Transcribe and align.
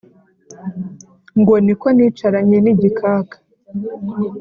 ngo: 1.39 1.53
ko 1.81 1.87
nicaranye 1.95 2.57
n'igikaka 2.61 3.35